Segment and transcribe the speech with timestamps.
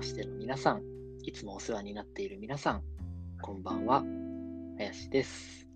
[0.00, 0.82] ましての皆さん、
[1.24, 2.82] いつもお世話になっている皆さん、
[3.42, 4.02] こんばんは、
[4.78, 5.68] 林です。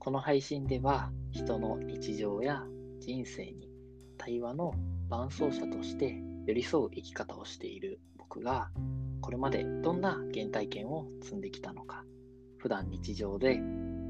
[0.00, 2.64] この配信では、人の日常や
[2.98, 3.70] 人生に
[4.18, 4.74] 対話の
[5.08, 8.68] 伴走者として寄り添う生き方をしている僕が、
[9.20, 12.04] これまでどんな原体験を積んできたのか、
[12.58, 13.60] 普段日常で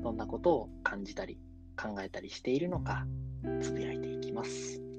[0.02, 1.38] どんなことを感じたり
[1.76, 3.06] 考えたりしているのか、
[3.60, 4.91] つぶやいていきます。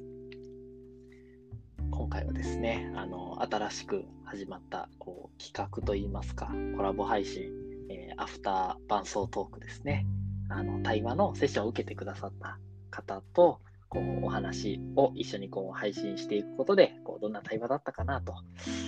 [2.13, 7.49] 回はですね、あの、新しく始まったこう企画といいますか、コラボ配信、
[7.89, 10.05] えー、アフター伴奏トークですね。
[10.47, 12.59] あの、対話のセッションを受けてくださった
[12.91, 18.35] 方と、こう、お話を一緒にこう配信していくことで、こう、どんな対話だったかなと、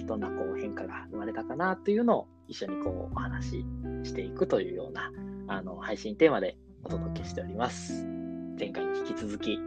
[0.06, 3.66] どんなこう変化が生まれたかなというのを一緒にこう、お話し
[4.04, 5.12] していくというような、
[5.48, 8.06] あの、配信テーマでお届けしております。
[8.60, 9.58] 前回に引き続き、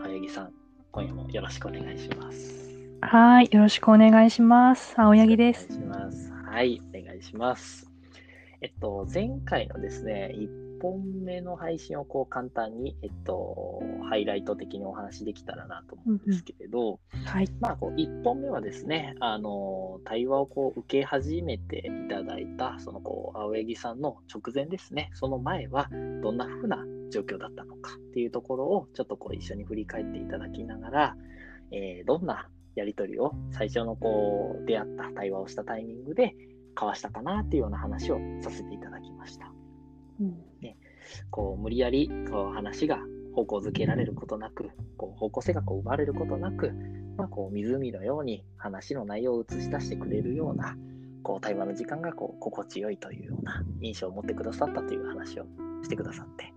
[0.00, 0.52] 青柳さん、
[0.90, 2.77] 今夜もよろしくお願いします。
[3.00, 3.48] はい。
[3.52, 4.94] よろしくお願いします。
[4.96, 5.68] 青柳です。
[5.70, 6.32] お願いします。
[6.32, 6.82] はい。
[6.94, 7.88] お願いします。
[8.60, 17.48] えっと、前回のですね、1本目の配信をこう簡単に、えっと、ハイライト的にお話できたらなと思うんですけれど、うんうん、はい。
[17.60, 25.88] まあ、こう、1本目はですね、あの、対話をこう受け始めていただいた、その、こう、青柳さんの直前ですね、その前は
[26.22, 31.16] どんな風な状況だったのかっていうところを、ちょっとこう、一緒に振り返っていただきながら、
[31.70, 36.34] えー、どんなやり取りを最初のこう出会った対話をしたタイミングで
[36.74, 39.52] 交わしたかなっていうような話をさせていただきました。
[40.20, 40.76] うん、ね、
[41.30, 42.98] こう無理やりこう話が
[43.34, 46.72] 方向づけられることなく、こう方向性がこう奪われることなく、
[47.16, 50.76] まあ、こう湖のように話の内容を映し出してくれるような
[51.22, 55.46] こう対話の時間がこう心地よいというような印象を持ってくださったという話を
[55.82, 56.52] してくださって、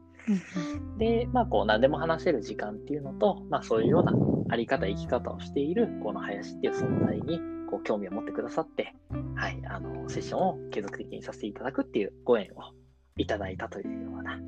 [0.97, 4.13] で、まあ、こう何でも話せる時間っていうのと、まあ、そういうような
[4.49, 8.95] あり方、生き方をしているこの林っていう存在にこう興味を持ってくださって、
[9.35, 12.73] はい、あのセッションを継続的にさせていただくっていうご縁を
[13.17, 14.39] いただいたというような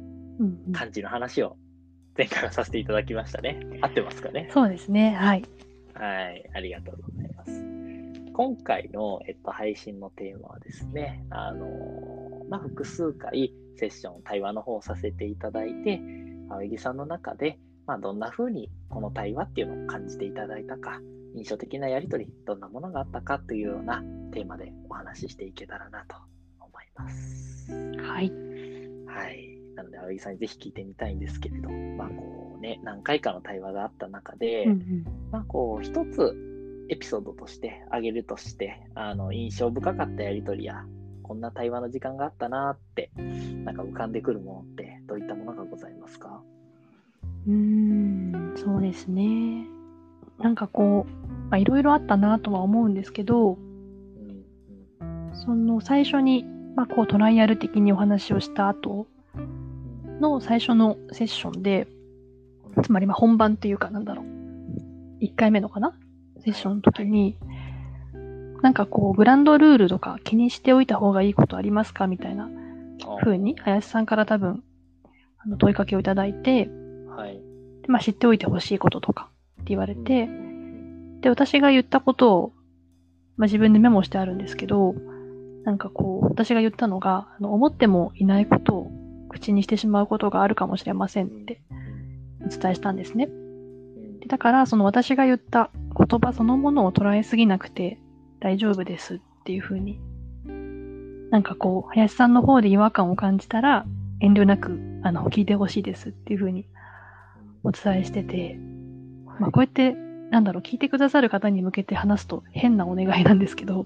[0.73, 1.57] 感じの話を
[2.17, 3.59] 前回はさせていただきましたね。
[3.81, 4.50] 合ってますかね？
[4.53, 5.16] そうですね。
[5.16, 5.44] はい。
[5.95, 7.63] はい、ありがとうございます。
[8.34, 11.67] 今回の、えっと、配信のテーマはですね、あの
[12.53, 16.00] まあ、複数回セッション、対話の方をさせていただいて、
[16.52, 21.02] 青柳さんの中で、まあ、どんな風にこの対話っていうのを感じていただいたか、
[21.34, 26.16] 印象的なやりとり、どんなものがあったかというようなテーマでお話ししていけたらなと
[26.59, 27.72] 思います。
[27.72, 28.31] はい。
[29.08, 29.59] はい。
[29.74, 36.38] なので、青柳さんにぜひ聞いてみたいんですけれど、まあ、こうね、何回かの対話があった中で、うんうん、まあ、こう、一つ
[36.90, 40.85] エピソードとして挙げるとして、あの、印象深かったやりとりや、
[41.23, 43.09] こんな対話の時間があったなって、
[43.63, 46.41] なんか浮かんでくるものってどういったものがございますか？
[47.47, 49.66] うん、そうですね。
[50.39, 51.06] なんかこ
[51.51, 53.57] う、いろいろあったなとは思うんですけど、
[55.01, 56.45] うん、その最初に、
[56.75, 59.07] まあ、こうトライアル的にお話をした後
[60.19, 61.88] の最初のセッションで、
[62.81, 65.94] つまりまあ本番っていうかなんだろう、1回目のかな？
[66.40, 67.38] セッションの時に、
[68.63, 72.07] なんかこう、グランドルールとか気にしておいた方がいいことありますか？
[72.07, 72.50] みたいな
[73.22, 74.63] 風に、林さんから多分、
[75.38, 76.69] あの問いかけをいただいて、
[77.16, 77.34] はい。
[77.81, 79.29] でまあ、知っておいてほしいこととか
[79.62, 82.53] って言われて、うん、で、私が言ったことを、
[83.35, 84.96] まあ、自分でメモしてあるんですけど、
[85.66, 88.91] なんかこう、私が言ったのが、あの思ってもいないことを
[89.28, 91.62] 口にしてしまうことがあるかもしれませんって
[92.46, 93.28] お伝えしたんですね。
[94.28, 98.00] だから、その私が言った言葉そのものを捉えすぎなくて、
[98.43, 100.01] 大丈夫ですっていう風に、
[101.31, 103.85] なんかこう、林さんの方で違和感を感じたら、
[104.19, 106.67] 遠慮なく、あの、聞いてほしいですっていう風に
[107.63, 108.59] お伝えしてて、
[109.39, 109.93] まあこうやって、
[110.29, 113.85] なんだろう、聞いてくださる方に向けて話すと変なお願いなんですけど、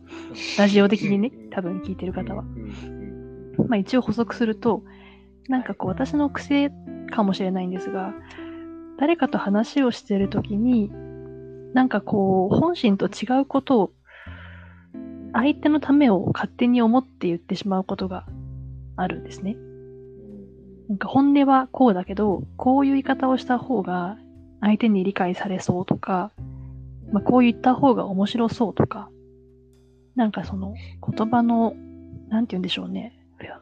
[0.58, 2.44] ラジオ的にね、多分聞いてる方は。
[3.68, 4.82] まあ一応補足すると、
[5.50, 6.72] なんかこう私の癖
[7.12, 8.16] かもしれないんですが、
[8.98, 10.92] 誰かと話をしてるときに、
[11.76, 13.92] なんかこう、本心と違うことを
[15.34, 18.26] 相手のためを勝手に思って言ってしまうことが
[18.96, 19.56] あるんですね。
[20.90, 24.18] なんか本音はこうだけど、こういう言い方をした方が
[24.62, 26.32] 相手に理解されそうとか、
[27.12, 29.10] まあ、こう言った方が面白そうとか、
[30.16, 30.74] なんかその
[31.06, 31.76] 言葉の、
[32.30, 33.14] なんて言うんでしょうね。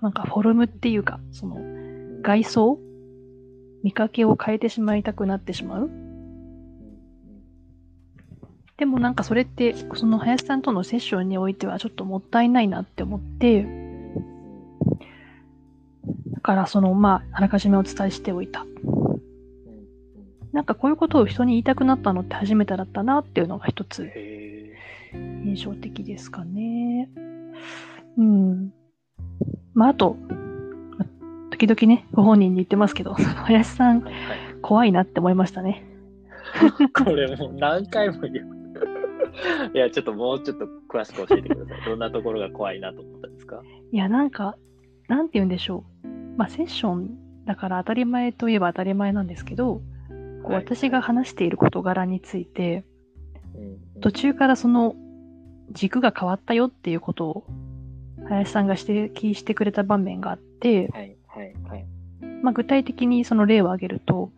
[0.01, 1.57] なんかフォルムっていうか、その
[2.21, 2.79] 外装？
[3.83, 5.91] 見かけを変えてしまいたくなってしまう
[8.77, 13.65] でもなんかそれって、その林さんとのセッションにおいてはちょっともったいないなって思って、
[16.33, 18.65] だからその、まあ、あらかじめお伝えしておいた。
[20.51, 24.09] なんかこういうことを人に言いたくなったのって初めてだったなっていうのが一つ
[25.13, 27.09] 印印象的ですかね。
[28.17, 28.73] うん。
[29.73, 30.17] まあ、あと、
[31.51, 34.37] 時々ね、ご本人に言ってますけど、林さん、はいはい。
[34.61, 35.85] 怖いなって思いましたね。
[36.93, 38.64] これもう何回も言う。
[39.73, 41.85] いや、ちょっともうちょっと詳しく教えてください。
[41.85, 43.61] どんなところが怖いなと思ったんですか？
[43.91, 44.55] いや、なんか、
[45.07, 46.07] なんて言うんでしょう。
[46.37, 52.85] まあ、セッションだから当たり前といえば当たり前なんですけど、こうはい私が話している事柄について、
[53.55, 54.95] うん途中からその
[55.71, 57.47] 軸が変わったよっていうことを、
[58.27, 61.85] 林さんが指摘してくれた場面があって、はい、はい、はい。
[62.43, 64.31] まあ、具体的にその例を挙げると、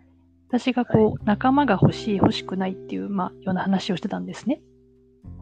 [0.49, 4.61] 私がこう、仲間が欲しい、欲しくないっていう、まあ、ような話をしてたんですね。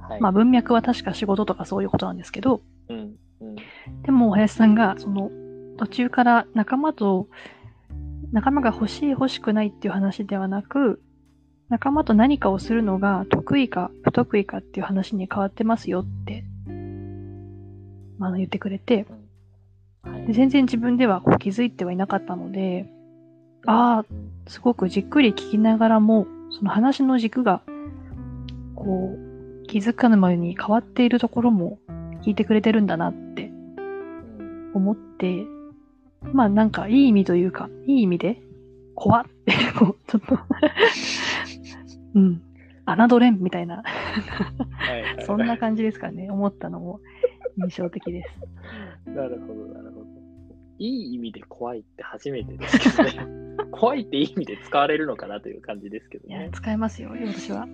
[0.09, 3.55] はい、まあ、文脈は確か仕事とかそういうことなんですけど、うん、うん。
[4.03, 5.31] でも、林さんが、その、
[5.77, 7.27] 途中から仲間と、
[8.31, 11.01] 仲間が欲しい、欲しくないっていう話ではなく、
[11.69, 16.45] 仲間と何かをするのが得意か不得意かっていう話に変わってますよって、
[18.19, 19.07] まあ、言ってくれて、
[20.03, 20.27] はい。
[20.27, 22.87] で全然自分ではこう気づいてはいなかったので、
[23.65, 24.31] ああ、うん。
[24.47, 27.61] すごくじっくり聞きながらも、その話の軸が、
[28.75, 29.24] こう、
[29.67, 31.79] 気づかぬ間に変わっているところも
[32.21, 35.45] 聞いてくれてるんだなってうん思って、
[36.33, 38.41] まあなんかいい意味というか、いい意味で、
[38.93, 40.37] 怖って、こう、ちょっと、
[42.15, 42.41] うん、
[42.85, 46.99] 侮れんみたいな、はいはいはいそんな感じですかね、思ったのも
[47.57, 49.09] 印象的です。
[49.09, 50.05] なるほど、なるほど。
[50.77, 53.45] いい意味で怖いって初めてですけどね。
[53.71, 56.49] 怖いっていい意味で使われるのかなという感じですけどいやね、。
[56.51, 57.67] 使えますよ、私は。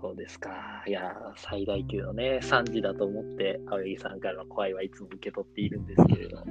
[0.00, 0.84] そうですか。
[0.86, 6.44] いや、最大級のね、惨事だと思って、青柳さんからの怖いはいつも受け取っているんですけれど。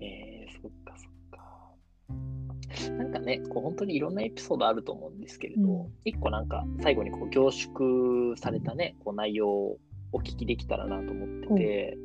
[0.00, 2.92] えー、そっかそっか。
[2.98, 9.78] なんかね、こう本当にいろんなエピソードあると思うんですけれど、うん一個なんか最後にこう凝縮されたね、こう内容を
[10.12, 11.98] お聞きできたらなと思ってて、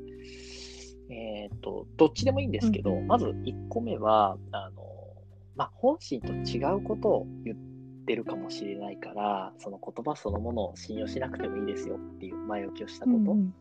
[1.10, 4.84] えっ、と、どっちでもいいんですけど、うんまず1個目は、あの、
[5.56, 7.71] まあ、本心と違うことを言って
[8.16, 13.32] るかもしれないから、その言葉そのものを信用しなくてもいいですよっていう前置きをしたこと。
[13.32, 13.54] うん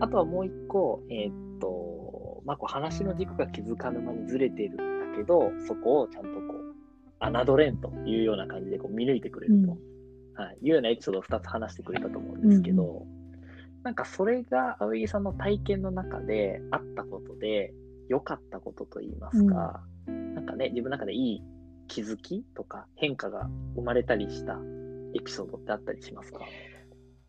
[0.00, 4.76] あとはもう一個、えーっと、まあ、こう話の軸が気づかぬ間にずれてるん
[5.12, 6.34] だけど、そこをちゃんとこ
[7.20, 13.06] う、侮れんというような感じでこう見抜いてくれると、はい、いうようなエピソードを2つ話してくれたと思うんですけど、
[13.82, 17.72] なんかそれが青柳さんの体験の中であったことで、
[18.08, 21.42] 良かったことといいますか、なんかね、自分の中でいい
[21.88, 24.58] 気づきとか変化が生まれたりした
[25.14, 26.40] エピソードってあったりしますか？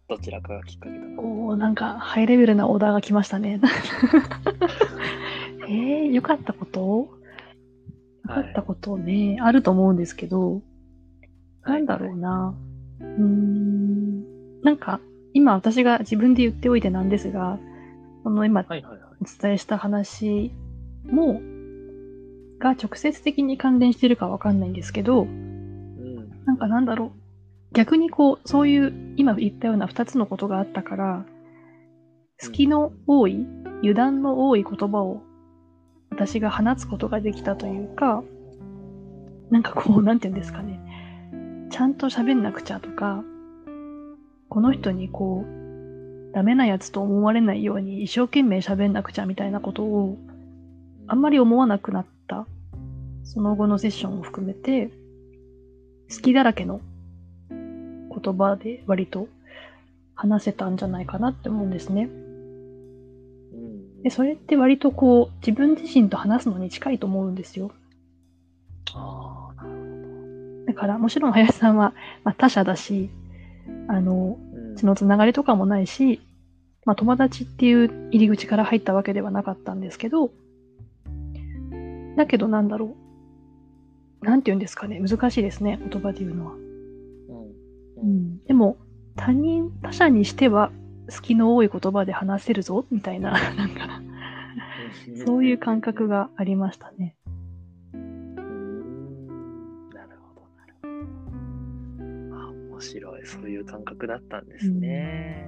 [0.07, 1.21] どちらかがきっかけだと。
[1.21, 3.59] おーなんかハイレベルなオーダーが来ましたね。
[5.67, 6.81] えー、よかったこと？
[6.81, 7.09] よ
[8.27, 10.61] かったことね、あると思うんですけど、
[11.63, 12.55] なんだろうな。
[12.99, 14.61] うーん。
[14.63, 14.99] なんか、
[15.33, 17.59] 今私が自分で言っておいてなんですが、
[18.23, 18.99] この今はいはいはい。
[19.21, 20.51] お伝えした話
[21.05, 21.39] も、
[22.59, 26.29] が直接的に関連してるかわかんないんですけど、うん。
[26.45, 27.19] なんかなんだろう。
[27.73, 31.25] 逆にこう、そういう今言ったような二つのことがあったから、
[32.37, 33.45] 隙の多い、
[33.79, 35.21] 油断の多い言葉を
[36.09, 38.23] 私が放つことができたというか、
[39.49, 40.79] なんかこう、なんて言うんですかね。
[41.69, 43.23] ちゃんと喋んなくちゃとか、
[44.49, 50.17] この人にこう、ダメなやつと思われないように一生懸命喋んなくちゃみたいなことを
[51.07, 52.47] あんまり思わなくなった、
[53.23, 54.91] その後のセッションを含めて、
[56.09, 56.81] 好きだらけの
[57.49, 59.27] 言葉で割と
[60.13, 62.03] 話せたんじゃないかなって思うんですね。
[62.03, 62.07] う
[63.57, 67.71] んで、それって割とこう、自分自身と話すのに近いと思うんですよ。
[70.67, 73.09] だから、もちろん林さんは、まあ、他者だし、
[73.87, 74.37] あの、
[74.77, 76.21] 血のつながりとかもないし、
[76.85, 80.31] まあ、友達っていう入り口から入ったわけではなかったんですけど、
[82.15, 82.95] だけどなんだろ
[84.21, 84.25] う。
[84.25, 84.99] なんて言うんですかね。
[84.99, 85.79] 難しいですね。
[85.91, 86.53] 言葉で言うのは。
[86.53, 86.61] うんう
[87.97, 88.43] うんん。
[88.45, 88.77] でも、
[89.15, 90.71] 他人、他者にしては、
[91.09, 94.01] 隙の多い言葉で話せるぞ、みたいな、なんか、
[95.25, 97.15] そういう感覚がありましたね。
[97.93, 100.87] うんなるほど、なるほ
[102.33, 102.39] ど。
[102.41, 103.25] あ、面白い。
[103.25, 105.45] そういう感覚だったんですね。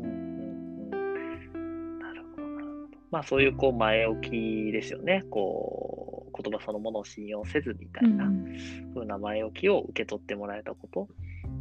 [0.00, 2.98] うんうんうんなるほど、なるほど。
[3.10, 5.24] まあ、そういうこう前置きですよね。
[5.30, 6.03] こう、
[6.36, 8.30] 言葉そのものを信用せずみたいな、
[8.94, 11.08] 風な前置きを受け取ってもらえたこと。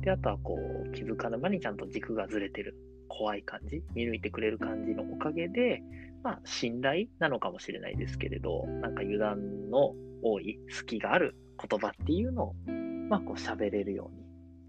[0.01, 2.75] で、あとはこう、気づかぬ間にちゃんと軸がずれてる。
[3.07, 5.83] 怖い感じ、見抜いてくれる感じのおかげで、
[6.23, 11.35] まあ、信頼なのかもしれないですけれど、なんか油断の多い、隙がある
[11.69, 12.53] 言葉っていうのを、
[13.09, 14.23] まあ、こう喋れるように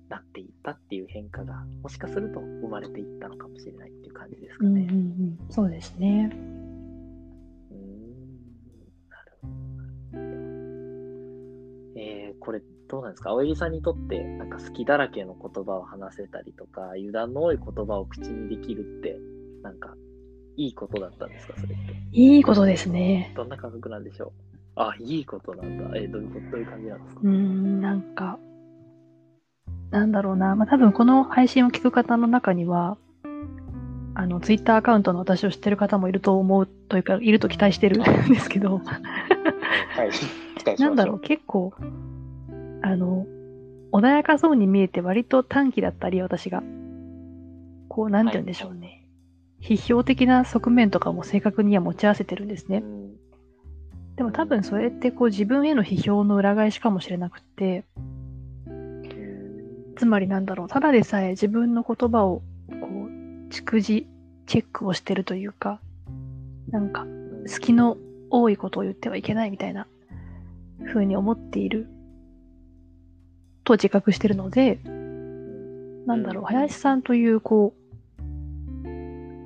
[0.09, 4.83] なっていったっていう変化が、もしかすると生まれていったのかもしれないっていう感じですかね。
[4.83, 5.39] うんうんうん。
[5.49, 6.54] そうですね。
[12.07, 13.31] えー、これどうなんですか？
[13.31, 19.17] 青柳さんにとってなんか好きだらけの言葉を話せたりとか油断の多い言葉を口にできるって
[19.63, 19.95] なんか
[20.57, 21.55] いいことだったんですか？
[21.59, 21.95] それって。
[22.13, 23.33] いいことですね。
[23.35, 24.31] どんな感覚なんでしょう？
[24.77, 25.97] あいいことなんだ。
[25.97, 27.21] えーどういうことどういう感じなんですか？
[27.23, 28.39] うーん、なんか、
[29.91, 30.55] なんだろうな。
[30.57, 32.99] まあ、多分この配信を聞く方の中には、
[34.17, 40.11] あの、ツイッターアカウントの私を知ってる方もいると思うというか、いると期待してるんですけど、はい
[40.65, 41.73] 期待しましょなんだろう、結構、
[42.83, 43.27] あの、
[43.93, 46.63] 穏やかそうに見えて割と短気だったり、私が。
[47.89, 49.07] こう、なんて言うんでしょうね。
[49.61, 52.79] 批評的な側面とかも正確には持ち合わせてるんですね。
[52.79, 53.05] うん
[54.17, 57.85] でも多分それってこう自分への批評の裏返しかもしれなくって、
[58.67, 64.07] うんつまりなんだろう、ただでさえ自分の言葉をこう、逐次
[64.47, 65.81] チェックをしてるというか、
[66.71, 67.07] なんか
[67.47, 67.97] 隙の
[68.31, 69.87] 多いことを言ってはいけないみたいな
[70.85, 71.89] 風に思っている。
[73.65, 74.79] と自覚してるので、
[76.07, 77.81] なんだろう、林さんというこう、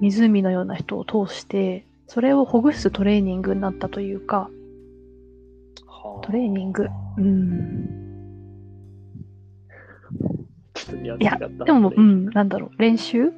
[0.01, 4.51] 湖のような人を通して、それをほぐすトレーニングになったというか、
[5.87, 6.27] はあ。
[6.27, 6.89] トレーニング。
[7.17, 8.09] うん。
[11.21, 13.33] いや、でも、うん、なんだろう、練習？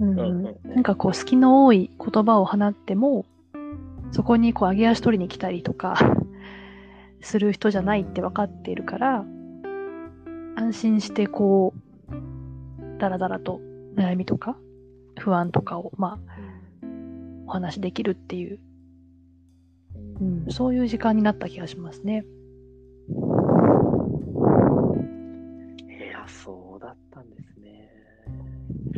[0.00, 0.42] うん。
[0.64, 3.24] なんかこう、隙の多い言葉を放っても、
[4.10, 5.96] そこにこう、上げ足取りに来たりとか、
[7.22, 9.24] する人じゃないって分かっているから、
[10.56, 13.60] 安心してこう、だらだらと
[13.96, 14.56] 悩みとか、
[15.18, 16.86] 不安とかを、まあ、
[17.46, 18.60] お話しできるっていう、
[20.20, 22.24] うんん、そういう時間になった気がしますね。
[25.88, 27.90] いや、そうだったんですね。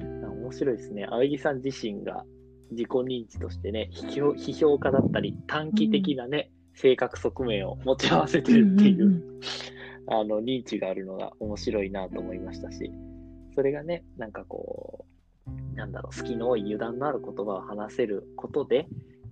[0.00, 1.06] 面白いですね。
[1.10, 2.24] 青柳さん自身が
[2.70, 9.22] 自己認知としてね、批評批評家だったり、短期的なね、性格側面を持ち合わせてるっていう、
[10.08, 12.90] あの認知があるのが面白いなと思いましたし、
[13.54, 15.06] それがね、なんかこ
[15.46, 18.86] う、なんだろう、隙の多い油断のある言葉を話せることで、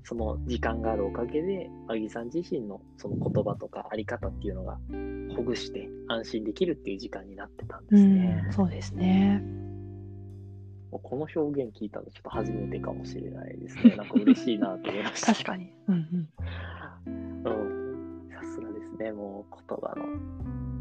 [0.05, 4.79] その時間があるおかげで、青柳さん自身のその言葉とかあり方っていうのが
[5.37, 8.43] ほぐして安心できるっていう時間になってたんですね。
[8.47, 9.43] うん、そうですね。
[10.91, 13.97] この表現聞いたのちょっと初めてかもしれないですね。
[13.97, 15.33] なんか嬉しいなと思いました。
[15.33, 15.73] 確かに。
[15.89, 16.29] うんうん。
[17.45, 18.29] うん。
[18.31, 19.13] さすがですね。
[19.13, 20.07] もう言葉の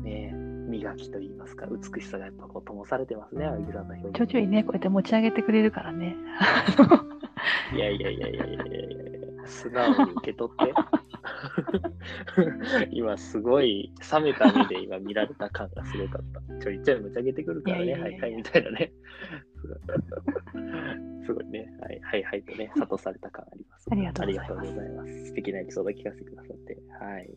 [0.03, 4.17] ね、磨きといいますか、美しさがやっぱこう灯されてますね、青木さんの表現。
[4.17, 6.15] ちょいちょいね、こうやって持ち上げてくれるからね。
[7.75, 10.73] いやいやいやいやいやいやいや素直に受け取って。
[12.91, 16.63] 今すごい冷めた目で今見られた感がすごかった。
[16.63, 18.93] ちょいちょい持ち上げてくるからね、いやいやいやはいはいみたいなね。
[21.25, 23.87] すごいね、はいはいはいとね、諭された感あります。
[23.91, 25.25] ありがとうございますありがとうございます。
[25.27, 26.77] 素敵なエピソード聞かせてくださって。
[26.99, 27.29] はい。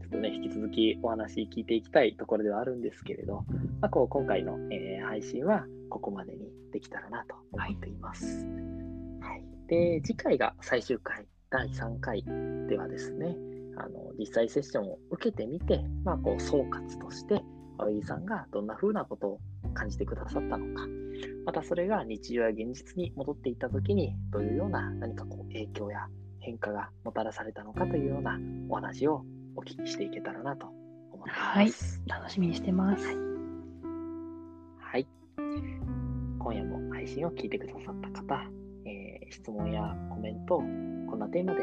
[0.00, 3.44] ちょっとね、引き続きお話聞いていきたいところではあるんですけれど、
[3.80, 8.46] まあ、こう今回の、えー配信はここまでにできたらなと思っています。
[9.20, 9.44] はい。
[9.66, 12.24] で、次回が最終回、第3回
[12.66, 13.36] ではですね、
[13.76, 17.42] あの、実際セッションを受けてみて、まあ、こう、総括として、
[17.78, 19.40] 青柳さんがどんな風なことを
[19.74, 20.86] 感じてくださったのか、
[21.44, 26.06] またそれが日常や現実に戻っていったときに、どういうような何かこう、影響や
[26.40, 29.24] 変化がもたらされたのかというようなお話を
[29.56, 30.66] お聞きしていけたらなと
[31.12, 32.02] 思います。
[32.06, 33.04] 楽しみにしてます。
[34.78, 35.06] はい。
[36.38, 38.50] 今夜も配信を聞いてくださった方、
[38.84, 40.62] えー質問やコメント、こ
[41.16, 41.62] んなテーマで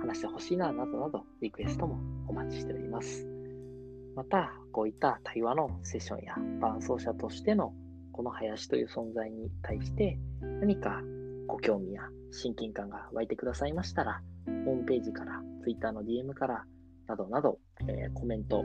[0.00, 3.26] 話してほしいな、などなど、リクエストもお待ちしております。
[4.14, 7.74] また、こういった対話のセッションや伴走者としての
[8.12, 10.18] この林という存在に対して
[10.60, 11.00] 何か
[11.46, 14.22] ご興味や親近感が湧いてくださいましたら、
[14.64, 16.64] ホームページから、Twitter の DM から、
[17.06, 18.64] などなど、えーコメント、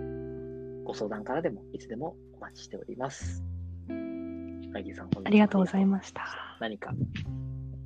[0.85, 3.43] ご相談からでもいつでもお待ちしております。
[3.89, 6.23] ありがとうございました。
[6.61, 6.93] 何か、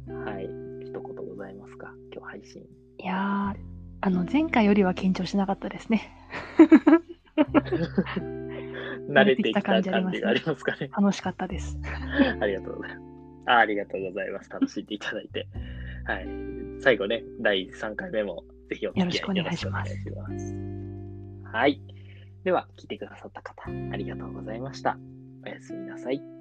[0.07, 0.45] はい、
[0.85, 1.93] 一言ございますか？
[2.13, 2.61] 今日配信。
[2.99, 3.59] いやー、
[4.01, 6.11] あの、前回よりは緊張しなかったですね。
[9.09, 10.05] 慣れてきた感じがあり
[10.45, 10.89] ますかね。
[10.95, 11.77] 楽しかったです。
[12.39, 13.01] ありがとうございます。
[13.47, 14.49] あありがとうございます。
[14.49, 15.47] 楽しんでいただいて。
[16.05, 16.27] はい。
[16.79, 21.81] 最後ね、第3回目もぜひお付き合いよろしくお願いしますよろしくお願いしますはい。
[22.43, 24.97] では、聞いてくださった方、ありがとうございました。
[25.45, 26.40] おやすみなさい。